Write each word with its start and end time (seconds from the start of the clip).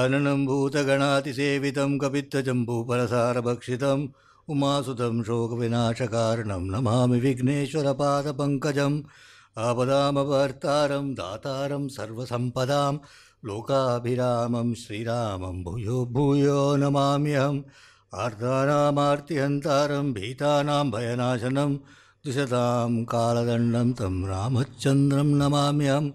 गजाननं 0.00 0.44
भूतगणातिसेवितं 0.46 1.90
कपित्थजम्बूफलसारभक्षितम् 2.02 4.04
उमासुतं 4.52 5.14
शोकविनाशकारणं 5.26 6.62
नमामि 6.72 7.18
विघ्नेश्वरपादपङ्कजम् 7.24 8.96
आपदामवर्तारं 9.66 11.06
दातारं 11.18 11.84
सर्वसम्पदां 11.96 12.94
लोकाभिरामं 13.48 14.68
श्रीरामं 14.82 15.56
भूयो 15.64 15.98
भूयो 16.14 16.60
नमाम्यहम् 16.82 17.60
आर्तानामार्तिहन्तारं 18.24 20.06
भीतानां 20.16 20.86
भयनाशनं 20.96 21.76
द्विषतां 22.24 22.92
कालदण्डं 23.12 23.92
तं 24.00 24.16
रामचन्द्रं 24.32 25.30
नमाम्यहम् 25.42 26.10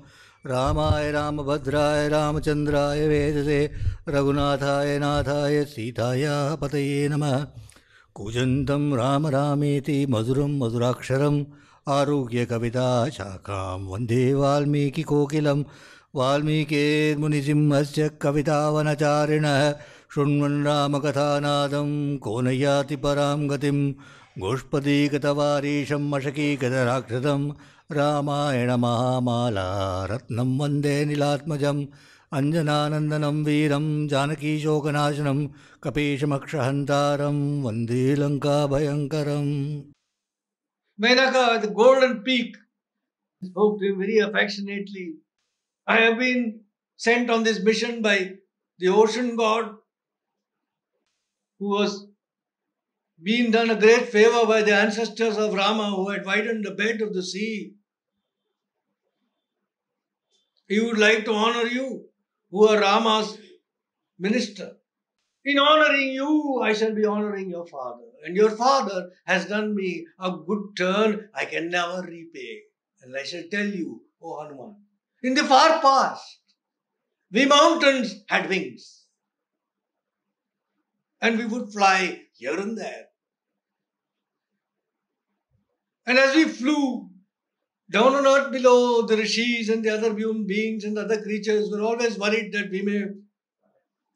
रामाय, 0.47 1.11
रामभद्राय 1.11 2.09
रामचन्द्राय 2.09 3.07
वेदसे, 3.07 3.71
रघुनाथाय, 4.09 4.99
नाथाय, 4.99 5.63
सीताय 5.63 6.23
पतये 6.55 7.09
नमः। 7.09 7.47
कूजन्तं 8.13 8.97
राम 8.97 9.27
रामेति, 9.27 10.05
मधुरं 10.09 10.59
मधुराक्षरम् 10.59 11.45
आरुह्यकविता 11.89 13.09
शाखां, 13.09 13.85
वंदे 13.85 14.33
वाल्मीकिकोकिलं 14.33 15.63
वाल्मीकेर्मुनिसिंहस्य 16.15 18.09
कवितावनचारिणः, 18.21 19.71
शृण्वन् 20.15 20.65
रामकथानादं 20.65 22.17
को 22.17 22.41
न 22.41 22.47
याति 22.47 22.95
परां 22.95 23.49
गतिं 23.49 23.93
गोष्पदीगतवारीशं 24.39 26.09
मशकीगतराक्षसं 26.11 27.43
रामायणमहामाला 27.97 29.67
रत्नं 30.11 30.57
वन्दे 30.59 30.95
निलात्मजम् 31.05 31.85
अञ्जनानन्दनं 32.37 33.43
वीरं 33.45 33.85
जानकीशोकनाशनं 34.13 35.39
कपीशमक्षहन्तारं 35.83 37.37
वन्दे 37.65 38.05
लङ्काभयङ्करम् 38.21 39.53
Mainaka, 40.99 41.61
the 41.61 41.67
golden 41.67 42.23
peak, 42.23 42.55
spoke 43.41 43.79
to 43.79 43.85
him 43.85 43.99
very 43.99 44.19
affectionately. 44.19 45.15
I 45.87 45.97
have 45.97 46.17
been 46.17 46.61
sent 46.99 47.29
on 47.29 47.43
this 47.43 47.61
mission 47.61 48.01
by 48.01 48.35
the 48.79 48.87
ocean 48.89 49.35
god 49.35 49.75
who 51.59 51.69
was 51.69 52.04
being 53.21 53.51
done 53.51 53.69
a 53.69 53.79
great 53.79 54.09
favor 54.09 54.45
by 54.45 54.61
the 54.61 54.75
ancestors 54.75 55.37
of 55.37 55.53
Rama 55.53 55.91
who 55.95 56.09
had 56.09 56.25
widened 56.25 56.65
the 56.65 56.71
bed 56.71 57.01
of 57.01 57.13
the 57.13 57.23
sea. 57.23 57.73
He 60.67 60.79
would 60.79 60.97
like 60.97 61.25
to 61.25 61.33
honor 61.33 61.67
you, 61.67 62.09
who 62.49 62.67
are 62.67 62.79
Rama's 62.79 63.37
minister. 64.17 64.77
In 65.43 65.59
honoring 65.59 66.09
you, 66.09 66.59
I 66.63 66.73
shall 66.73 66.93
be 66.93 67.05
honoring 67.05 67.49
your 67.49 67.67
father. 67.67 68.05
And 68.25 68.35
your 68.35 68.49
father 68.49 69.11
has 69.25 69.45
done 69.45 69.75
me 69.75 70.07
a 70.19 70.31
good 70.31 70.75
turn 70.75 71.29
I 71.35 71.45
can 71.45 71.69
never 71.69 72.01
repay. 72.01 72.63
And 73.01 73.15
I 73.15 73.23
shall 73.23 73.43
tell 73.51 73.67
you, 73.67 74.01
O 74.21 74.41
Hanuman, 74.41 74.77
in 75.21 75.35
the 75.35 75.43
far 75.43 75.79
past, 75.81 76.39
we 77.31 77.45
mountains 77.45 78.23
had 78.27 78.49
wings. 78.49 79.05
And 81.21 81.37
we 81.37 81.45
would 81.45 81.71
fly 81.71 82.24
here 82.37 82.59
and 82.59 82.77
there. 82.77 83.05
And 86.05 86.17
as 86.17 86.35
we 86.35 86.45
flew 86.45 87.09
down 87.89 88.15
on 88.15 88.27
earth 88.27 88.51
below, 88.51 89.03
the 89.03 89.17
rishis 89.17 89.69
and 89.69 89.83
the 89.83 89.89
other 89.89 90.15
human 90.15 90.45
beings 90.45 90.83
and 90.83 90.97
other 90.97 91.21
creatures 91.21 91.69
were 91.69 91.81
always 91.81 92.17
worried 92.17 92.51
that 92.53 92.69
we 92.69 92.81
may 92.81 93.05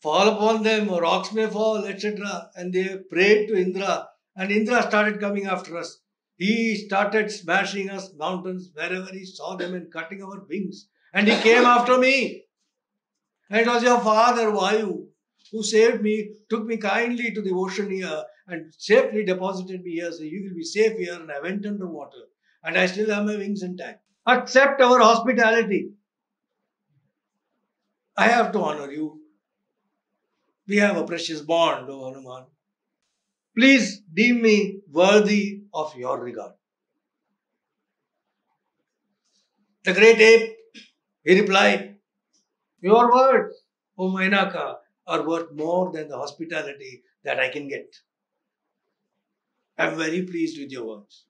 fall 0.02 0.30
upon 0.30 0.64
them, 0.64 0.90
or 0.90 1.02
rocks 1.02 1.34
may 1.34 1.48
fall, 1.48 1.86
etc. 1.86 2.50
And 2.56 2.74
they 2.74 2.98
prayed 3.12 3.48
to 3.48 3.56
Indra, 3.56 4.08
and 4.36 4.52
Indra 4.52 4.82
started 4.84 5.20
coming 5.20 5.46
after 5.46 5.78
us. 5.78 6.00
He 6.38 6.76
started 6.76 7.30
smashing 7.30 7.90
us 7.90 8.14
mountains 8.18 8.70
wherever 8.74 9.12
he 9.12 9.26
saw 9.26 9.56
them 9.56 9.74
and 9.74 9.92
cutting 9.92 10.24
our 10.24 10.46
wings. 10.48 10.88
And 11.14 11.28
he 11.28 11.36
came 11.42 11.64
after 11.64 11.98
me. 11.98 12.46
And 13.50 13.60
it 13.60 13.68
was 13.68 13.84
your 13.84 14.00
father, 14.00 14.46
Vayu, 14.52 15.09
who 15.52 15.64
saved 15.64 16.02
me, 16.02 16.32
took 16.50 16.66
me 16.66 16.78
kindly 16.78 17.32
to 17.32 17.42
the 17.42 17.52
ocean 17.52 17.90
here, 17.90 18.24
and 18.48 18.74
safely 18.78 19.24
deposited 19.24 19.84
me 19.84 19.92
here. 19.96 20.12
So 20.12 20.24
you 20.24 20.44
will 20.44 20.56
be 20.56 20.64
safe 20.64 20.98
here. 20.98 21.14
And 21.14 21.32
I 21.32 21.40
went 21.40 21.66
underwater. 21.66 22.24
And 22.64 22.78
I 22.78 22.86
still 22.88 23.10
have 23.14 23.26
my 23.26 23.38
wings 23.38 23.64
intact. 23.64 24.04
Accept 24.26 24.82
our 24.82 25.00
hospitality. 25.00 25.92
I 28.18 28.28
have 28.28 28.52
to 28.52 28.60
honor 28.60 28.92
you. 28.92 29.22
We 30.68 30.78
have 30.78 30.98
a 30.98 31.06
precious 31.06 31.42
bond, 31.42 31.90
O 31.90 32.06
Hanuman. 32.06 32.46
Please 33.58 34.02
deem 34.14 34.42
me 34.42 34.82
worthy 34.92 35.64
of 35.74 35.96
your 35.96 36.20
regard. 36.20 36.54
The 39.84 39.94
great 39.94 40.20
ape, 40.20 40.56
he 41.24 41.40
replied, 41.40 41.96
Your 42.82 43.12
words, 43.12 43.56
O 43.98 44.10
Mainaka, 44.12 44.76
are 45.10 45.28
worth 45.28 45.52
more 45.54 45.92
than 45.92 46.08
the 46.08 46.18
hospitality 46.18 47.04
that 47.24 47.40
I 47.40 47.50
can 47.50 47.68
get. 47.68 47.96
I'm 49.78 49.98
very 49.98 50.22
pleased 50.24 50.60
with 50.60 50.72
your 50.72 50.86
words. 50.86 51.26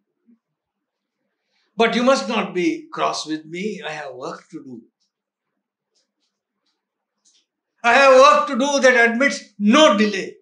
But 1.78 1.96
you 1.96 2.04
must 2.04 2.28
not 2.28 2.54
be 2.54 2.88
cross 2.92 3.26
with 3.26 3.46
me. 3.46 3.82
I 3.88 3.92
have 3.92 4.14
work 4.14 4.50
to 4.50 4.64
do. 4.64 4.82
I 7.82 7.94
have 7.94 8.16
work 8.20 8.48
to 8.48 8.58
do 8.58 8.80
that 8.82 9.12
admits 9.12 9.54
no 9.58 9.98
delay. 9.98 10.36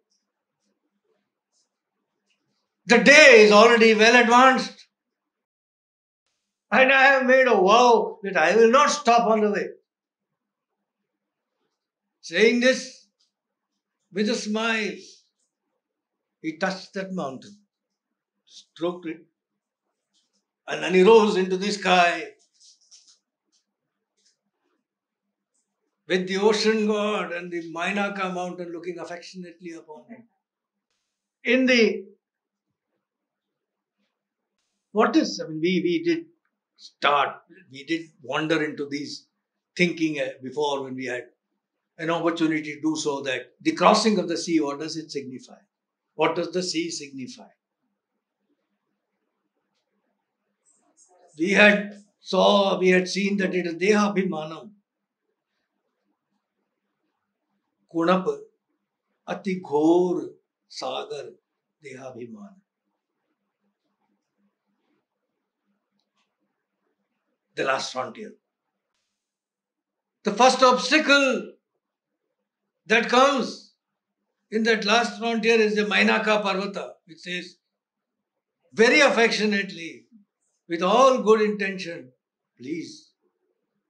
The 2.88 2.98
day 3.00 3.44
is 3.46 3.52
already 3.52 3.94
well 3.94 4.20
advanced. 4.20 4.88
And 6.72 6.92
I 6.92 7.04
have 7.04 7.26
made 7.28 7.48
a 7.48 7.56
vow 7.56 8.18
that 8.24 8.36
I 8.36 8.56
will 8.56 8.72
not 8.72 8.90
stop 8.90 9.28
on 9.28 9.42
the 9.42 9.52
way. 9.52 9.68
Saying 12.22 12.62
this 12.62 12.97
with 14.12 14.30
a 14.30 14.36
smile, 14.36 14.96
he 16.42 16.58
touched 16.58 16.94
that 16.94 17.12
mountain, 17.14 17.58
stroked 18.46 19.06
it, 19.08 19.26
and 20.68 20.84
then 20.84 20.94
he 20.94 21.04
rose 21.04 21.38
into 21.38 21.58
the 21.58 21.72
sky 21.72 22.30
with 26.08 26.28
the 26.28 26.38
ocean 26.38 26.88
god 26.88 27.34
and 27.34 27.52
the 27.52 27.62
Mainaka 27.74 28.34
mountain 28.34 28.72
looking 28.72 29.00
affectionately 29.00 29.72
upon 29.74 30.06
him. 30.10 30.24
In 31.44 31.66
the 31.66 32.06
what 34.92 35.16
is, 35.16 35.40
I 35.44 35.48
mean, 35.48 35.60
we, 35.62 35.82
we 35.84 36.04
did 36.04 36.26
start, 36.76 37.42
we 37.72 37.84
did 37.84 38.10
wander 38.24 38.64
into 38.64 38.88
these 38.90 39.28
thinking 39.76 40.20
uh, 40.20 40.30
before 40.42 40.84
when 40.84 40.96
we 40.96 41.06
had 41.06 41.26
an 41.99 42.11
opportunity 42.11 42.75
to 42.75 42.81
do 42.81 42.97
so 42.97 43.21
that 43.23 43.53
the 43.61 43.73
crossing 43.73 44.19
of 44.19 44.29
the 44.29 44.37
sea, 44.37 44.61
what 44.61 44.81
does 44.81 44.97
it 44.97 45.11
signify? 45.11 45.59
What 46.15 46.37
does 46.37 46.53
the 46.53 46.63
sea 46.63 46.91
signify? 46.91 47.49
We 51.39 51.51
had 51.51 52.03
saw, 52.21 52.79
we 52.79 52.89
had 52.89 53.09
seen 53.09 53.37
that 53.39 53.55
it 53.55 53.67
is 53.67 53.75
Deha 53.75 54.15
Bhimanam. 54.15 54.71
कुणप 57.95 58.29
अति 59.29 59.55
घोर 59.61 60.21
सागर 60.81 61.25
देहाभिमान 61.85 62.61
the 67.55 67.65
last 67.65 67.93
frontier 67.93 68.31
the 70.25 70.33
first 70.33 70.63
obstacle 70.63 71.53
that 72.88 73.10
comes 73.10 73.74
in 74.52 74.64
that 74.64 74.86
last 74.86 75.18
frontier 75.20 75.60
is 75.68 75.76
the 75.76 75.88
mainaka 75.94 76.42
parvata 76.48 76.86
which 77.06 77.20
says 77.20 77.56
very 78.84 79.02
affectionately 79.02 79.90
with 80.70 80.82
all 80.92 81.22
good 81.30 81.42
intention 81.50 82.08
please 82.60 82.94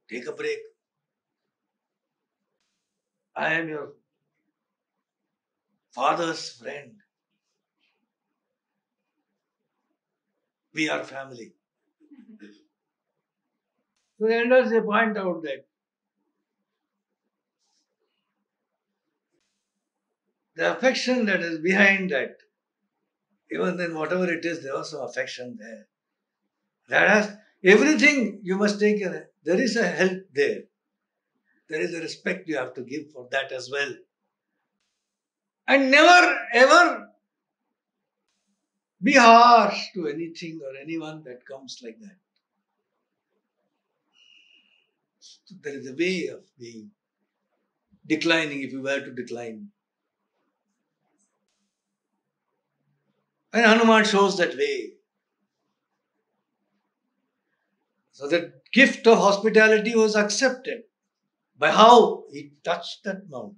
take 0.10 0.28
a 0.28 0.38
break 0.42 0.60
I 3.38 3.54
am 3.54 3.70
your 3.70 3.90
father's 5.92 6.50
friend. 6.50 6.94
We 10.74 10.90
are 10.90 11.04
family. 11.04 11.54
So 14.20 14.26
the 14.26 14.38
elders 14.38 14.72
they 14.72 14.82
point 14.82 15.18
out 15.18 15.44
that 15.44 15.68
the 20.57 20.75
affection 20.75 21.25
that 21.27 21.42
is 21.42 21.59
behind 21.59 22.09
that, 22.09 22.38
even 23.51 23.77
then 23.77 23.94
whatever 23.95 24.31
it 24.31 24.44
is, 24.44 24.63
there 24.63 24.74
was 24.74 24.92
some 24.92 25.01
affection 25.01 25.57
there. 25.59 25.86
That 26.89 27.09
has 27.09 27.38
everything 27.63 28.42
you 28.44 28.57
must 28.57 28.80
take. 28.80 29.01
There 29.01 29.62
is 29.62 29.75
a 29.75 29.88
help 29.88 30.24
there. 30.33 30.63
there 31.69 31.81
is 31.81 31.94
a 31.94 32.00
respect 32.00 32.48
you 32.48 32.57
have 32.57 32.74
to 32.74 32.81
give 32.81 33.12
for 33.12 33.27
that 33.31 33.51
as 33.51 33.69
well. 33.71 33.94
And 35.68 35.92
never 35.92 36.39
ever 36.54 37.10
be 39.03 39.13
harsh 39.13 39.80
to 39.94 40.07
anything 40.07 40.60
or 40.65 40.75
anyone 40.81 41.24
that 41.24 41.45
comes 41.45 41.80
like 41.83 42.00
that. 42.00 42.18
So 45.19 45.56
there 45.62 45.77
is 45.77 45.88
a 45.88 45.94
way 45.94 46.27
of 46.27 46.44
being 46.57 46.92
declining 48.07 48.63
if 48.63 48.71
you 48.71 48.81
were 48.81 49.01
to 49.01 49.12
decline. 49.12 49.71
And 53.57 53.65
Hanuman 53.65 54.06
shows 54.06 54.38
that 54.38 54.56
way. 54.56 54.92
So 58.12 58.27
the 58.27 58.54
gift 58.71 59.07
of 59.07 59.18
hospitality 59.18 59.95
was 59.95 60.15
accepted. 60.15 60.83
By 61.57 61.71
how? 61.71 62.25
He 62.31 62.51
touched 62.63 63.04
that 63.06 63.27
mount. 63.27 63.56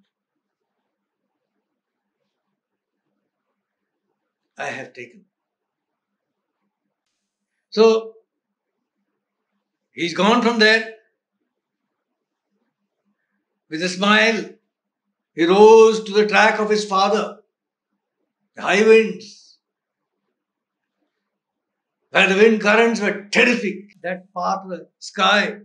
I 4.57 4.67
have 4.67 4.93
taken. 4.93 5.25
So 7.69 8.13
he's 9.91 10.13
gone 10.13 10.41
from 10.41 10.59
there 10.59 10.93
with 13.69 13.83
a 13.83 13.89
smile. 13.89 14.45
He 15.35 15.43
rose 15.43 16.05
to 16.05 16.13
the 16.13 16.25
track 16.25 16.57
of 16.57 16.69
his 16.69 16.85
father, 16.85 17.39
the 18.55 18.61
high 18.61 18.87
winds, 18.87 19.38
where 22.19 22.27
the 22.27 22.35
wind 22.35 22.59
currents 22.59 22.99
were 22.99 23.29
terrific, 23.31 24.01
that 24.03 24.33
part 24.33 24.65
of 24.65 24.69
the 24.71 24.89
sky. 24.99 25.59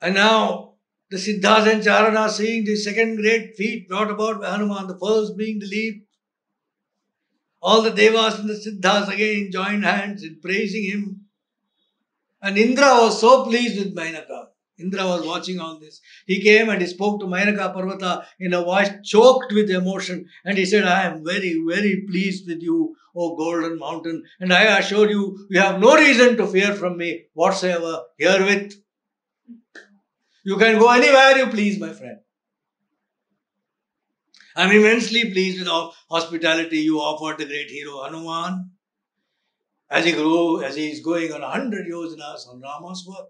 And 0.00 0.14
now 0.14 0.74
the 1.10 1.16
Siddhas 1.16 1.66
and 1.66 1.82
Charana 1.82 2.30
seeing 2.30 2.64
the 2.64 2.76
second 2.76 3.16
great 3.16 3.56
feat 3.56 3.88
brought 3.88 4.12
about 4.12 4.40
by 4.40 4.50
Hanuman, 4.50 4.86
the 4.86 4.96
first 4.96 5.36
being 5.36 5.58
the 5.58 5.66
leap. 5.66 6.06
All 7.60 7.82
the 7.82 7.90
Devas 7.90 8.38
and 8.38 8.48
the 8.48 8.54
Siddhas 8.54 9.12
again 9.12 9.50
joined 9.50 9.84
hands 9.84 10.22
in 10.22 10.38
praising 10.40 10.84
him. 10.84 11.22
And 12.40 12.56
Indra 12.56 12.94
was 13.00 13.20
so 13.20 13.44
pleased 13.44 13.76
with 13.78 13.96
Mainaka. 13.96 14.51
Indra 14.82 15.04
was 15.06 15.26
watching 15.26 15.60
all 15.60 15.78
this. 15.78 16.00
He 16.26 16.40
came 16.40 16.68
and 16.68 16.80
he 16.80 16.86
spoke 16.86 17.20
to 17.20 17.26
Mainaka 17.26 17.74
Parvata 17.74 18.24
in 18.38 18.54
a 18.54 18.62
voice 18.62 18.90
choked 19.04 19.52
with 19.52 19.70
emotion. 19.70 20.26
And 20.44 20.58
he 20.58 20.64
said, 20.64 20.84
I 20.84 21.02
am 21.04 21.24
very, 21.24 21.62
very 21.66 22.04
pleased 22.08 22.48
with 22.48 22.62
you, 22.62 22.96
O 23.16 23.36
golden 23.36 23.78
mountain. 23.78 24.24
And 24.40 24.52
I 24.52 24.78
assure 24.78 25.08
you, 25.10 25.46
you 25.50 25.60
have 25.60 25.80
no 25.80 25.94
reason 25.96 26.36
to 26.38 26.46
fear 26.46 26.74
from 26.74 26.96
me 26.96 27.26
whatsoever. 27.34 28.02
Herewith, 28.18 28.74
you 30.44 30.56
can 30.56 30.78
go 30.78 30.90
anywhere 30.90 31.36
you 31.38 31.46
please, 31.46 31.78
my 31.78 31.92
friend. 31.92 32.18
I'm 34.54 34.70
immensely 34.70 35.30
pleased 35.32 35.58
with 35.58 35.68
the 35.68 35.90
hospitality 36.10 36.78
you 36.78 36.98
offered 36.98 37.38
the 37.38 37.46
great 37.46 37.70
hero 37.70 38.02
Hanuman 38.02 38.70
as 39.90 40.04
he 40.04 40.12
grew, 40.12 40.62
as 40.62 40.76
he 40.76 40.90
is 40.90 41.00
going 41.00 41.32
on 41.32 41.42
a 41.42 41.50
hundred 41.50 41.86
yojanas 41.86 42.48
on 42.48 42.60
Rama's 42.60 43.06
work. 43.08 43.28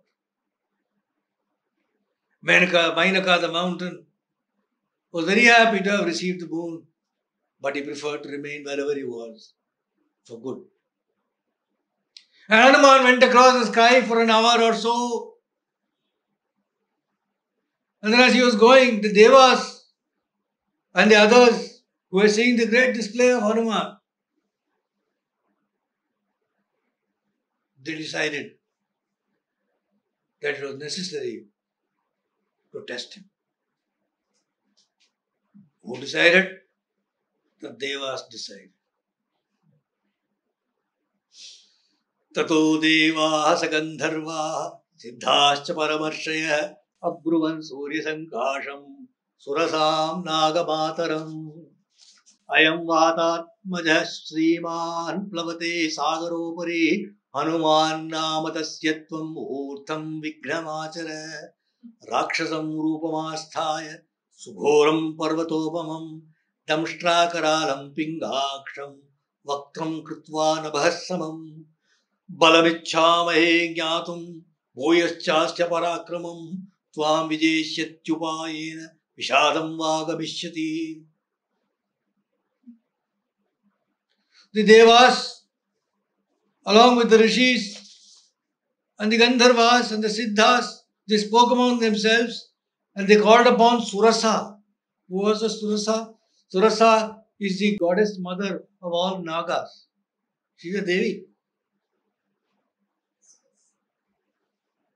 Mainaka, 2.44 2.94
Mainaka, 2.96 3.40
the 3.40 3.52
mountain, 3.52 4.04
was 5.12 5.26
very 5.26 5.44
happy 5.44 5.82
to 5.82 5.90
have 5.90 6.06
received 6.06 6.40
the 6.40 6.46
boon, 6.46 6.82
but 7.60 7.76
he 7.76 7.82
preferred 7.82 8.22
to 8.24 8.28
remain 8.28 8.64
wherever 8.64 8.94
he 8.94 9.04
was 9.04 9.54
for 10.24 10.40
good. 10.40 10.62
And 12.48 12.60
Hanuman 12.60 13.04
went 13.04 13.22
across 13.22 13.64
the 13.64 13.72
sky 13.72 14.02
for 14.02 14.20
an 14.20 14.30
hour 14.30 14.60
or 14.60 14.74
so. 14.74 15.34
And 18.02 18.12
then, 18.12 18.20
as 18.20 18.34
he 18.34 18.42
was 18.42 18.56
going, 18.56 19.00
the 19.00 19.12
Devas 19.12 19.86
and 20.94 21.10
the 21.10 21.16
others 21.16 21.84
who 22.10 22.18
were 22.18 22.28
seeing 22.28 22.56
the 22.56 22.66
great 22.66 22.94
display 22.94 23.30
of 23.30 23.42
Hanuman, 23.42 23.96
they 27.80 27.94
decided 27.94 28.52
that 30.40 30.56
it 30.56 30.62
was 30.64 30.76
necessary 30.76 31.46
to 32.74 32.84
test 32.86 33.14
him. 33.14 33.24
Who 35.84 36.00
decided? 36.00 36.58
The 37.62 37.70
Devas 37.70 38.24
decided. 38.30 38.70
ततो 42.34 42.60
देवाः 42.80 43.54
सगन्धर्वाः 43.60 44.54
सिद्धाश्च 45.02 45.70
परमर्षयः 45.70 46.62
अब्रुवन् 47.08 47.60
सूर्यसङ्काशम् 47.62 48.86
सुरसां 49.44 50.22
नागमातरम् 50.25 51.34
अयं 52.48 52.78
वातात्मजः 52.86 54.02
श्रीमान् 54.04 55.28
प्लवते 55.30 55.72
सागरोपरि 55.90 56.84
हनुमान् 57.36 58.08
नाम 58.10 58.48
तस्य 58.54 58.92
त्वं 58.92 59.32
मुहूर्तं 59.34 60.04
विघ्नमाचर 60.20 61.10
राक्षसं 61.87 62.82
रूपमास्थाय 62.82 64.02
सुघोरं 64.37 65.12
पर्वतोपमं 65.12 66.19
दंष्ट्राकरालं 66.69 67.94
पिङ्गाक्षं 67.94 69.00
वक्त्रं 69.46 70.00
कृत्वा 70.00 70.61
नभः 70.61 70.90
समम्। 70.90 71.62
बलमिच्छामहे 72.31 73.75
ज्ञातुं 73.75 74.23
भूयश्चास्य 74.76 75.69
पराक्रमं 75.69 76.56
त्वां 76.94 77.29
विजेष्यत्युपायेन 77.29 78.85
विषादं 79.19 79.78
वा 79.78 80.02
गमिष्यति 80.02 81.08
Siddhas, 90.08 90.81
they 91.08 91.19
spoke 91.19 91.52
among 91.52 91.81
themselves 91.81 92.50
and 92.94 93.08
they 93.08 93.16
called 93.16 93.46
upon 93.46 93.81
Surasa. 93.81 94.56
Who 95.09 95.23
was 95.23 95.40
the 95.40 95.49
Surasa? 95.49 96.14
Surasa 96.54 97.16
is 97.40 97.59
the 97.59 97.76
goddess 97.78 98.16
mother 98.18 98.64
of 98.82 98.92
all 98.92 99.23
Nagas. 99.23 99.87
She 100.56 100.68
is 100.68 100.76
a 100.76 100.85
Devi. 100.85 101.25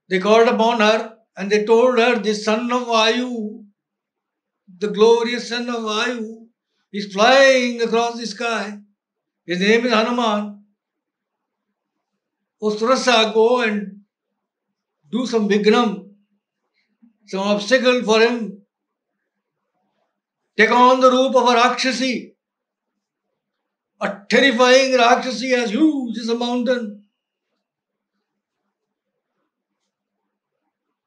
They 0.09 0.19
called 0.19 0.47
upon 0.47 0.79
her 0.79 1.17
and 1.35 1.51
they 1.51 1.65
told 1.65 1.99
her, 1.99 2.19
The 2.19 2.33
son 2.33 2.71
of 2.71 2.83
Vayu, 2.83 3.65
the 4.79 4.87
glorious 4.87 5.49
son 5.49 5.69
of 5.69 5.81
Vayu, 5.81 6.47
is 6.93 7.13
flying 7.13 7.81
across 7.81 8.17
the 8.17 8.25
sky. 8.25 8.79
His 9.45 9.59
name 9.59 9.85
is 9.85 9.91
Hanuman. 9.93 10.63
O 12.61 12.69
Surasa, 12.69 13.33
go 13.33 13.61
and 13.61 13.96
do 15.11 15.25
some 15.25 15.47
Vignam, 15.49 16.09
some 17.27 17.41
obstacle 17.41 18.03
for 18.03 18.19
him. 18.19 18.61
Take 20.57 20.71
on 20.71 20.99
the 20.99 21.11
roop 21.11 21.35
of 21.35 21.47
a 21.47 21.53
Rakshasi, 21.53 22.35
a 24.01 24.17
terrifying 24.29 24.95
Rakshasi 24.95 25.53
as 25.53 25.71
huge 25.71 26.17
as 26.17 26.29
a 26.29 26.35
mountain. 26.35 26.97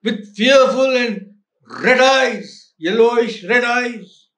with 0.03 0.35
fearful 0.35 0.97
and 0.97 1.35
red 1.83 2.01
eyes, 2.01 2.73
yellowish 2.79 3.45
red 3.45 3.65
eyes, 3.65 4.29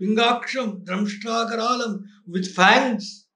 pingaksham, 0.00 0.84
damshtrakaralam, 0.84 2.02
with 2.26 2.54
fangs, 2.54 3.26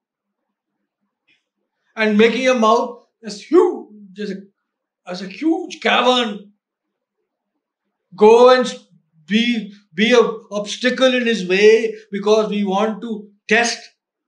and 1.95 2.17
making 2.17 2.47
a 2.47 2.53
mouth 2.53 3.05
as 3.23 3.41
huge 3.41 4.19
as 4.19 4.31
a, 4.31 4.35
as 5.07 5.21
a 5.21 5.27
huge 5.27 5.81
cavern. 5.81 6.51
Go 8.15 8.49
and 8.49 8.67
be, 9.27 9.71
be 9.93 10.11
an 10.13 10.41
obstacle 10.51 11.13
in 11.13 11.25
his 11.25 11.47
way 11.47 11.95
because 12.11 12.49
we 12.49 12.63
want 12.63 13.01
to 13.01 13.29
test 13.47 13.79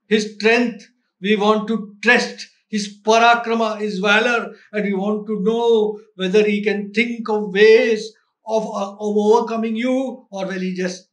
his 0.07 0.35
strength. 0.35 0.87
We 1.21 1.35
want 1.35 1.67
to 1.69 1.95
test 2.03 2.47
his 2.69 2.97
parakrama, 3.01 3.79
his 3.79 3.99
valor, 3.99 4.55
and 4.71 4.83
we 4.83 4.93
want 4.93 5.27
to 5.27 5.39
know 5.41 5.99
whether 6.15 6.43
he 6.45 6.63
can 6.63 6.91
think 6.93 7.29
of 7.29 7.53
ways 7.53 8.13
of, 8.45 8.63
uh, 8.65 8.91
of 8.93 9.17
overcoming 9.17 9.75
you 9.75 10.27
or 10.31 10.45
will 10.45 10.59
he 10.59 10.73
just 10.75 11.07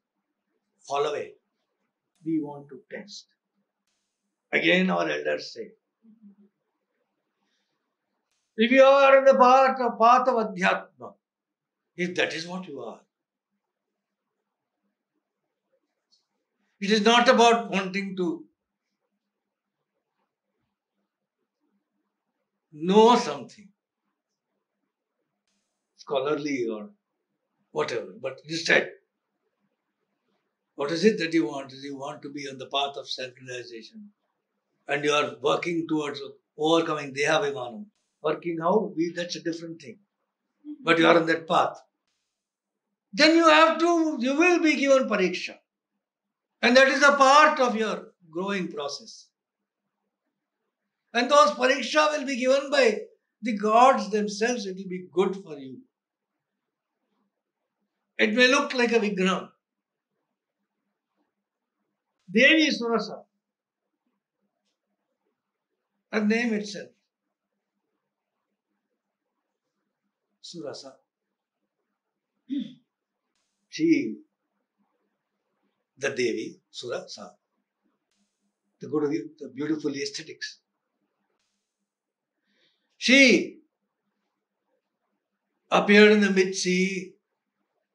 fall 0.89 1.07
away. 1.07 1.33
We 2.25 2.41
want 2.43 2.69
to 2.71 2.81
test. 2.91 3.27
Again, 4.53 4.89
our 4.89 5.09
elders 5.09 5.53
say, 5.53 5.73
if 8.57 8.71
you 8.71 8.83
are 8.83 9.19
in 9.19 9.25
the 9.25 9.35
path 9.35 9.81
of, 9.81 9.99
path 9.99 10.29
of 10.29 10.35
Adhyatma, 10.47 11.15
if 11.97 12.15
that 12.17 12.35
is 12.35 12.47
what 12.47 12.67
you 12.69 12.81
are, 12.81 13.01
it 16.81 16.91
is 16.91 17.03
not 17.03 17.29
about 17.29 17.71
wanting 17.71 18.17
to 18.17 18.45
know 22.73 23.17
something. 23.17 23.69
scholarly 26.03 26.69
or 26.69 26.91
whatever, 27.73 28.13
but 28.21 28.41
instead, 28.47 28.91
what 30.75 30.91
is 30.91 31.05
it 31.05 31.17
that 31.19 31.33
you 31.33 31.47
want? 31.47 31.73
Is 31.73 31.85
you 31.85 31.97
want 31.97 32.21
to 32.23 32.31
be 32.31 32.47
on 32.49 32.59
the 32.59 32.67
path 32.67 32.97
of 32.97 33.09
self-realization, 33.09 34.11
and 34.89 35.05
you 35.05 35.13
are 35.13 35.37
working 35.41 35.87
towards 35.89 36.21
overcoming 36.59 37.15
deha 37.15 37.39
vimanam. 37.45 37.87
Working 38.23 38.59
how? 38.61 38.93
We, 38.97 39.13
that's 39.15 39.37
a 39.37 39.43
different 39.43 39.81
thing. 39.81 39.99
Mm-hmm. 40.67 40.85
But 40.85 40.99
you 40.99 41.07
are 41.07 41.17
on 41.17 41.27
that 41.27 41.49
path. 41.49 41.79
Then 43.13 43.37
you 43.37 43.49
have 43.49 43.79
to, 43.79 44.17
you 44.21 44.37
will 44.37 44.61
be 44.63 44.77
given 44.77 45.09
pariksha. 45.09 45.57
And 46.63 46.77
that 46.77 46.89
is 46.89 47.03
a 47.03 47.13
part 47.13 47.61
of 47.61 47.77
your 47.77 48.13
growing 48.31 48.69
process. 48.69 49.27
And 51.13 51.31
those 51.31 51.51
pariksha 51.51 52.17
will 52.17 52.27
be 52.27 52.39
given 52.39 52.71
by 52.71 53.01
the 53.43 53.59
gods 53.59 54.11
themselves. 54.11 54.65
It 54.67 54.77
will 54.77 54.89
be 54.89 55.07
good 55.13 55.37
for 55.45 55.59
you. 55.59 55.79
It 58.19 58.35
may 58.35 58.49
look 58.49 58.73
like 58.73 58.93
a 58.93 59.01
vignam. 59.01 59.49
Devi 62.31 62.71
Surasa. 62.71 63.25
Her 66.13 66.25
name 66.25 66.55
itself. 66.55 66.89
Surasa. 70.53 70.93
She, 73.71 74.17
the 75.97 76.11
Devi, 76.11 76.61
Surasa. 76.71 77.31
The 78.81 78.89
good, 78.89 79.31
the 79.39 79.49
beautiful 79.49 79.95
aesthetics. 79.95 80.59
She 82.99 83.61
appeared 85.71 86.13
in 86.13 86.21
the 86.21 86.31
mid 86.31 86.55
sea 86.55 87.15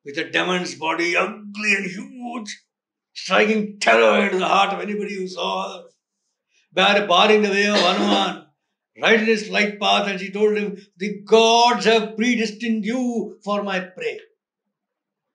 with 0.04 0.18
a 0.18 0.32
demon's 0.32 0.74
body, 0.74 1.16
ugly 1.16 1.76
and 1.76 1.86
huge, 1.86 2.64
striking 3.14 3.80
terror 3.80 4.26
into 4.26 4.40
the 4.40 4.48
heart 4.48 4.74
of 4.74 4.82
anybody 4.82 5.16
who 5.16 5.28
saw 5.28 5.84
her, 5.84 5.90
barring 6.74 7.44
the 7.44 7.50
way 7.50 7.68
of 7.68 7.78
Hanuman, 7.78 8.47
right 9.02 9.20
in 9.20 9.26
his 9.26 9.50
right 9.50 9.80
path, 9.80 10.08
and 10.08 10.20
she 10.20 10.32
told 10.32 10.58
him, 10.58 10.78
The 10.98 11.22
gods 11.22 11.86
have 11.86 12.16
predestined 12.16 12.86
you 12.86 13.40
for 13.44 13.64
my 13.64 13.80
prey. 13.80 14.20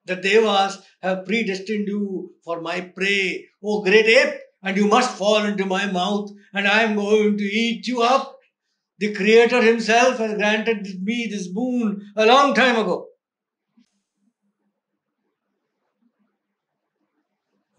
The 0.05 0.17
Devas 0.17 0.79
have 1.01 1.25
predestined 1.25 1.87
you 1.87 2.33
for 2.43 2.61
my 2.61 2.81
prey. 2.81 3.47
Oh, 3.63 3.81
great 3.81 4.05
ape, 4.05 4.39
and 4.61 4.75
you 4.75 4.87
must 4.87 5.17
fall 5.17 5.45
into 5.45 5.65
my 5.65 5.89
mouth, 5.89 6.31
and 6.53 6.67
I 6.67 6.83
am 6.83 6.95
going 6.95 7.37
to 7.37 7.43
eat 7.43 7.87
you 7.87 8.01
up. 8.01 8.37
The 8.99 9.13
Creator 9.13 9.61
Himself 9.61 10.17
has 10.17 10.35
granted 10.35 11.03
me 11.03 11.27
this 11.29 11.47
boon 11.47 12.11
a 12.15 12.25
long 12.25 12.53
time 12.53 12.77
ago. 12.77 13.07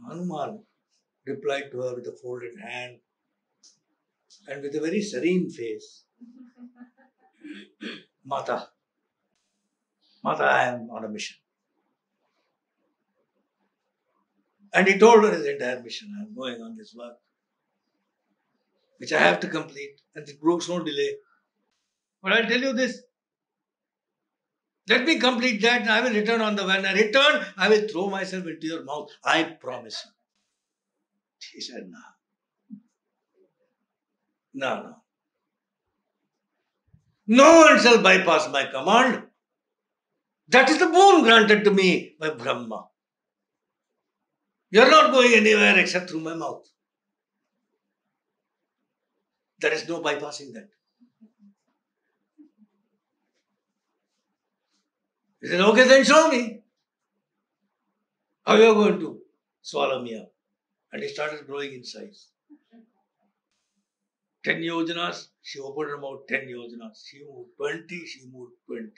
Hanuman 0.06 0.64
replied 1.24 1.70
to 1.72 1.80
her 1.80 1.94
with 1.94 2.06
a 2.06 2.16
folded 2.20 2.60
hand 2.60 2.98
and 4.48 4.62
with 4.62 4.74
a 4.74 4.80
very 4.80 5.02
serene 5.02 5.50
face. 5.50 6.04
Mata, 8.24 8.68
Mata, 10.22 10.44
I 10.44 10.64
am 10.64 10.88
on 10.90 11.04
a 11.04 11.08
mission. 11.08 11.36
And 14.72 14.88
he 14.88 14.98
told 14.98 15.22
her 15.24 15.30
his 15.32 15.46
entire 15.46 15.82
mission. 15.82 16.12
I 16.18 16.22
am 16.24 16.34
going 16.34 16.60
on 16.60 16.76
this 16.76 16.94
work, 16.98 17.16
which 18.98 19.12
I 19.12 19.18
have 19.18 19.38
to 19.40 19.48
complete, 19.48 20.00
and 20.14 20.28
it 20.28 20.40
brooks 20.40 20.68
no 20.68 20.78
delay. 20.82 21.16
But 22.22 22.32
I'll 22.32 22.46
tell 22.48 22.60
you 22.60 22.72
this. 22.72 23.02
Let 24.88 25.04
me 25.04 25.18
complete 25.18 25.62
that 25.62 25.82
and 25.82 25.90
I 25.90 26.00
will 26.02 26.12
return 26.12 26.40
on 26.42 26.56
the 26.56 26.66
when 26.66 26.84
I 26.84 26.92
return, 26.92 27.44
I 27.56 27.68
will 27.68 27.88
throw 27.88 28.10
myself 28.10 28.46
into 28.46 28.66
your 28.66 28.84
mouth. 28.84 29.08
I 29.24 29.44
promise 29.44 30.04
you. 30.04 30.10
He 31.54 31.60
said, 31.60 31.88
No. 31.88 31.98
No, 34.54 34.82
no. 34.82 34.96
No 37.26 37.56
one 37.60 37.80
shall 37.80 38.02
bypass 38.02 38.48
my 38.50 38.66
command. 38.66 39.24
That 40.48 40.68
is 40.68 40.78
the 40.78 40.86
boon 40.86 41.22
granted 41.22 41.64
to 41.64 41.70
me 41.70 42.16
by 42.20 42.30
Brahma. 42.30 42.86
You 44.70 44.82
are 44.82 44.90
not 44.90 45.12
going 45.12 45.32
anywhere 45.34 45.78
except 45.78 46.10
through 46.10 46.20
my 46.20 46.34
mouth. 46.34 46.66
There 49.60 49.72
is 49.72 49.88
no 49.88 50.00
bypassing 50.00 50.52
that. 50.52 50.68
He 55.40 55.48
said, 55.48 55.60
Okay, 55.60 55.88
then 55.88 56.04
show 56.04 56.28
me 56.30 56.60
how 58.44 58.56
you 58.56 58.70
are 58.70 58.74
going 58.74 59.00
to 59.00 59.20
swallow 59.62 60.02
me 60.02 60.18
up. 60.18 60.32
And 60.92 61.02
he 61.02 61.08
started 61.08 61.46
growing 61.46 61.72
in 61.72 61.84
size. 61.84 62.28
10 64.44 64.60
yojanas, 64.62 65.28
she 65.42 65.58
opened 65.58 66.00
mouth 66.00 66.26
10 66.28 66.48
yojanas. 66.48 67.02
She 67.06 67.24
moved 67.24 67.50
20, 67.56 68.06
she 68.06 68.20
moved 68.32 68.52
20. 68.66 68.90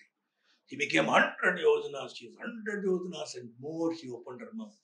She 0.66 0.76
became 0.76 1.06
100 1.06 1.58
yojanas, 1.58 2.16
she 2.16 2.28
100 2.28 2.84
yojanas 2.84 3.36
and 3.36 3.50
more, 3.60 3.94
she 3.94 4.10
opened 4.10 4.40
her 4.40 4.52
mouth. 4.52 4.76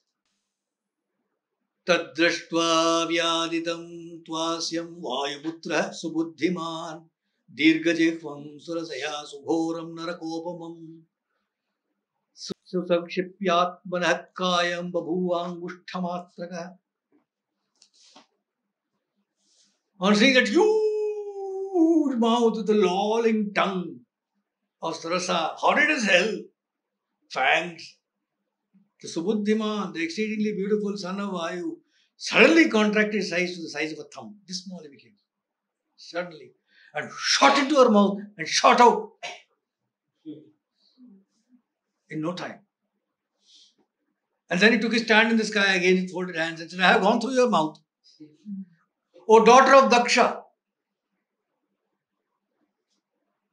तद्दृष्ट्वा 1.86 2.66
व्यादितं 3.10 3.80
त्वास्यं 4.26 4.90
वायुपुत्रः 5.04 5.90
सुबुद्धिमान् 6.00 7.00
दीर्घजिह्वं 7.58 8.42
सुरसया 8.64 9.10
सुघोरं 9.30 9.88
नरकोपमम् 9.96 10.78
सुसंक्षिप्यात्मनः 12.72 14.12
कायं 14.40 14.90
बभूवाङ्गुष्ठमात्रकः 14.92 16.68
On 20.02 20.16
seeing 20.16 20.34
that 20.34 20.48
huge 20.48 22.18
mouth 22.18 22.56
with 22.56 22.66
the 22.66 22.74
lolling 22.74 23.54
tongue 23.54 24.00
of 24.82 24.96
Surasa, 24.96 25.54
horrid 25.54 25.90
as 25.90 26.02
hell, 26.02 26.38
fangs, 27.30 27.98
the 29.00 29.06
Subudhiman, 29.06 29.94
the 29.94 30.02
exceedingly 30.02 30.54
beautiful 30.56 30.96
son 30.96 31.20
of 31.20 31.30
Vayu, 31.30 31.76
suddenly 32.16 32.68
contracted 32.68 33.14
his 33.14 33.30
size 33.30 33.54
to 33.54 33.62
the 33.62 33.68
size 33.68 33.92
of 33.92 34.00
a 34.00 34.08
thumb. 34.12 34.34
This 34.44 34.64
small 34.64 34.82
he 34.82 34.88
became. 34.88 35.14
Suddenly. 35.96 36.50
And 36.94 37.08
shot 37.16 37.56
into 37.58 37.76
her 37.76 37.88
mouth 37.88 38.18
and 38.36 38.48
shot 38.48 38.80
out 38.80 39.12
in 42.10 42.20
no 42.20 42.32
time. 42.32 42.58
And 44.50 44.58
then 44.58 44.72
he 44.72 44.80
took 44.80 44.94
his 44.94 45.02
stand 45.02 45.30
in 45.30 45.36
the 45.36 45.44
sky 45.44 45.76
again, 45.76 45.96
he 45.96 46.08
folded 46.08 46.34
hands 46.34 46.60
and 46.60 46.68
said, 46.68 46.80
I 46.80 46.94
have 46.94 47.02
gone 47.02 47.20
through 47.20 47.34
your 47.34 47.48
mouth. 47.48 47.78
O 49.28 49.44
daughter 49.44 49.74
of 49.74 49.90
Daksha. 49.90 50.42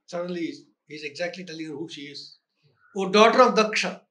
Suddenly, 0.08 0.54
he's 0.88 1.04
exactly 1.04 1.44
telling 1.44 1.68
her 1.68 1.74
who 1.74 1.88
she 1.90 2.02
is. 2.02 2.38
O 2.96 3.10
daughter 3.10 3.42
of 3.42 3.56
Daksha, 3.56 4.02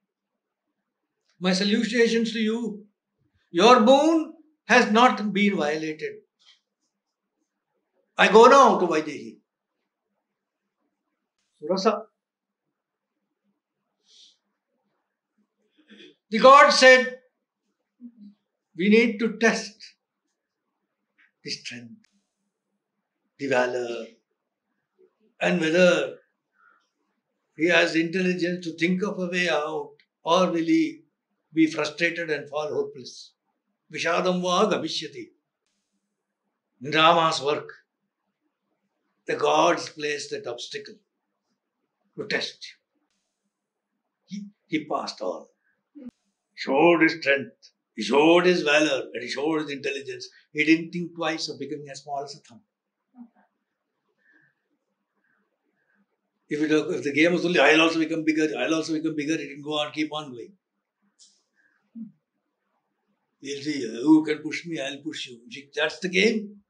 my 1.39 1.53
salutations 1.53 2.31
to 2.33 2.39
you. 2.39 2.85
Your 3.51 3.81
boon 3.81 4.33
has 4.65 4.91
not 4.91 5.33
been 5.33 5.57
violated. 5.57 6.13
I 8.17 8.31
go 8.31 8.45
now 8.45 8.79
to 8.79 8.85
Vaidehi. 8.85 9.37
Surasa. 11.61 12.03
The 16.29 16.39
God 16.39 16.69
said, 16.69 17.19
we 18.77 18.89
need 18.89 19.19
to 19.19 19.37
test 19.37 19.75
the 21.43 21.49
strength, 21.49 22.07
the 23.37 23.47
valor, 23.47 24.05
and 25.41 25.61
whether 25.61 26.17
he 27.55 27.67
has 27.67 27.95
intelligence 27.95 28.65
to 28.65 28.73
think 28.73 29.01
of 29.03 29.19
a 29.19 29.27
way 29.27 29.49
out 29.49 29.95
or 30.23 30.47
will 30.47 30.69
he 30.75 31.03
be 31.53 31.67
frustrated 31.67 32.29
and 32.29 32.49
fall 32.49 32.73
hopeless. 32.73 33.31
Vishadam 33.91 34.41
va 34.41 34.73
gamishyati. 34.73 35.29
In 36.81 36.91
Rama's 36.91 37.41
work, 37.41 37.69
the 39.25 39.35
gods 39.35 39.89
placed 39.89 40.29
that 40.31 40.47
obstacle 40.47 40.95
to 42.17 42.27
test 42.27 42.67
you. 42.67 42.75
He, 44.25 44.45
he 44.67 44.85
passed 44.85 45.21
all. 45.21 45.49
Showed 46.55 47.01
his 47.01 47.13
strength, 47.19 47.71
he 47.99 48.03
showed 48.03 48.45
his 48.45 48.61
valor, 48.61 48.99
and 49.13 49.21
he 49.21 49.27
showed 49.27 49.61
his 49.61 49.71
intelligence. 49.71 50.29
He 50.53 50.63
didn't 50.63 50.91
think 50.91 51.13
twice 51.13 51.49
of 51.49 51.59
becoming 51.59 51.89
as 51.91 52.01
small 52.01 52.23
as 52.23 52.33
a 52.33 52.39
thumb. 52.39 52.61
If, 56.47 56.61
it, 56.61 56.71
if 56.71 57.03
the 57.03 57.11
game 57.11 57.33
was 57.33 57.43
only, 57.45 57.59
I'll 57.59 57.81
also 57.81 57.99
become 57.99 58.23
bigger, 58.23 58.47
I'll 58.57 58.73
also 58.73 58.93
become 58.93 59.17
bigger, 59.17 59.33
it 59.33 59.49
can 59.49 59.61
go 59.61 59.73
on, 59.79 59.91
keep 59.91 60.13
on 60.13 60.31
going. 60.31 60.53
We'll 63.43 63.61
see 63.63 63.85
uh, 63.85 64.01
who 64.03 64.23
can 64.25 64.37
push 64.37 64.65
me, 64.65 64.79
I'll 64.79 65.01
push 65.03 65.27
you. 65.27 65.41
That's 65.75 65.99
the 65.99 66.07
game. 66.07 66.61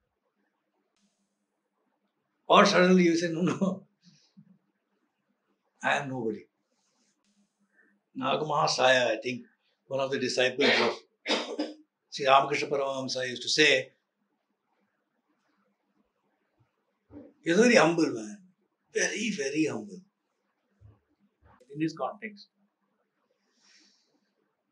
Or 2.48 2.66
suddenly 2.66 3.04
you 3.04 3.16
say, 3.16 3.30
no, 3.32 3.42
no, 3.42 3.84
I 5.84 5.98
am 5.98 6.10
nobody. 6.10 6.48
Nag 8.16 8.40
Mahasaya, 8.40 9.12
I 9.12 9.18
think, 9.18 9.46
one 9.86 10.00
of 10.00 10.10
the 10.10 10.18
disciples 10.18 10.72
of 10.82 10.98
Sri 12.20 12.28
Ramakrishna 12.28 12.68
Paramahamsa 12.68 13.30
used 13.30 13.44
to 13.44 13.50
say, 13.50 13.92
he 17.42 17.50
was 17.50 17.60
a 17.60 17.64
very 17.64 17.76
humble 17.76 18.12
man. 18.12 18.42
Very, 18.94 19.32
very 19.38 19.66
humble. 19.68 20.02
In 21.74 21.82
his 21.82 21.96
context. 21.98 22.48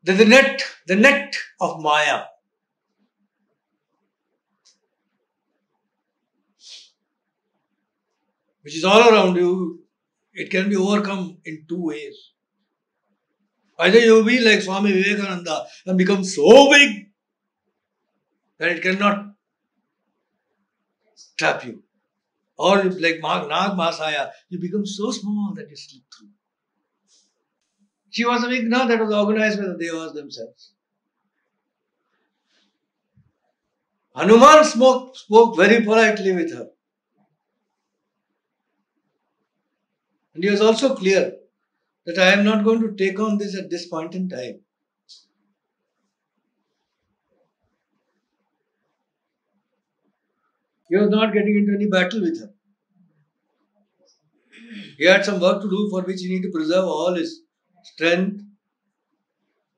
The 0.02 0.26
net, 0.26 0.62
the 0.86 0.96
net 0.96 1.36
of 1.58 1.80
Maya 1.80 2.24
which 8.62 8.76
is 8.76 8.84
all 8.84 9.08
around 9.08 9.36
you, 9.36 9.80
it 10.34 10.50
can 10.50 10.68
be 10.68 10.76
overcome 10.76 11.38
in 11.46 11.64
two 11.66 11.86
ways. 11.86 12.32
Either 13.78 13.98
you 13.98 14.14
will 14.14 14.24
be 14.24 14.40
like 14.40 14.60
Swami 14.60 14.92
Vivekananda 14.92 15.66
and 15.86 15.96
become 15.96 16.22
so 16.22 16.70
big 16.70 17.07
that 18.58 18.70
it 18.70 18.82
cannot 18.82 19.34
trap 21.36 21.64
you. 21.64 21.82
Or 22.56 22.82
like 22.84 23.20
Nag 23.20 23.48
Mahasaya, 23.78 24.30
you 24.48 24.58
become 24.58 24.84
so 24.84 25.10
small 25.12 25.52
that 25.54 25.70
you 25.70 25.76
slip 25.76 26.02
through. 26.16 26.28
She 28.10 28.24
was 28.24 28.42
a 28.42 28.48
big 28.48 28.64
Vigna 28.64 28.88
that 28.88 29.00
was 29.00 29.14
organized 29.14 29.60
by 29.60 29.66
the 29.66 29.78
Devas 29.78 30.12
themselves. 30.12 30.72
Hanuman 34.16 34.64
spoke, 34.64 35.16
spoke 35.16 35.56
very 35.56 35.84
politely 35.84 36.32
with 36.32 36.52
her. 36.52 36.70
And 40.34 40.42
he 40.42 40.50
was 40.50 40.60
also 40.60 40.96
clear 40.96 41.34
that 42.06 42.18
I 42.18 42.32
am 42.32 42.44
not 42.44 42.64
going 42.64 42.80
to 42.80 42.96
take 42.96 43.20
on 43.20 43.38
this 43.38 43.56
at 43.56 43.70
this 43.70 43.86
point 43.86 44.14
in 44.14 44.28
time. 44.28 44.60
Was 50.90 51.10
not 51.10 51.32
getting 51.34 51.56
into 51.56 51.74
any 51.74 51.86
battle 51.86 52.20
with 52.22 52.40
her. 52.40 52.50
He 54.96 55.04
had 55.04 55.24
some 55.24 55.40
work 55.40 55.62
to 55.62 55.68
do 55.68 55.88
for 55.90 56.02
which 56.02 56.20
he 56.20 56.28
needed 56.28 56.48
to 56.48 56.52
preserve 56.52 56.84
all 56.84 57.14
his 57.14 57.42
strength, 57.84 58.42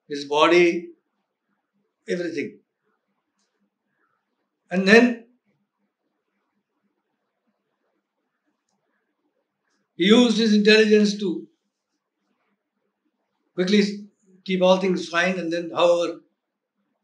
his 0.08 0.24
body, 0.24 0.90
everything. 2.08 2.58
And 4.70 4.86
then 4.86 5.26
he 9.96 10.06
used 10.06 10.38
his 10.38 10.54
intelligence 10.54 11.18
to 11.18 11.46
quickly 13.54 14.08
keep 14.44 14.62
all 14.62 14.78
things 14.78 15.08
fine 15.08 15.38
and 15.38 15.52
then, 15.52 15.70
however, 15.70 16.20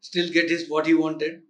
still 0.01 0.29
get 0.31 0.49
his 0.49 0.69
what 0.69 0.87
he 0.87 0.93
wanted. 0.93 1.43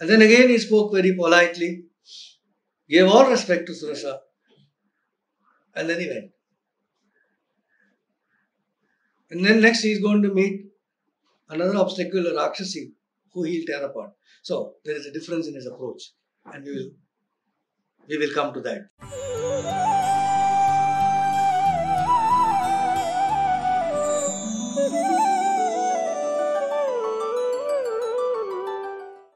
And 0.00 0.10
then 0.10 0.22
again 0.22 0.48
he 0.48 0.58
spoke 0.58 0.92
very 0.92 1.14
politely, 1.14 1.84
gave 2.88 3.06
all 3.06 3.30
respect 3.30 3.66
to 3.66 3.72
Surasa, 3.72 4.18
and 5.74 5.88
then 5.88 6.00
he 6.00 6.08
went. 6.08 6.30
And 9.30 9.44
then 9.44 9.60
next 9.60 9.82
he 9.82 9.92
is 9.92 10.00
going 10.00 10.22
to 10.22 10.34
meet 10.34 10.66
another 11.48 11.76
obstacle, 11.76 12.24
Rakshasi, 12.36 12.92
who 13.32 13.44
he'll 13.44 13.66
tear 13.66 13.84
apart. 13.84 14.10
So 14.42 14.74
there 14.84 14.96
is 14.96 15.06
a 15.06 15.12
difference 15.12 15.48
in 15.48 15.54
his 15.54 15.66
approach, 15.66 16.12
and 16.52 16.64
we 16.64 16.72
will 16.72 16.90
we 18.08 18.18
will 18.18 18.34
come 18.34 18.52
to 18.54 18.60
that. 18.60 19.23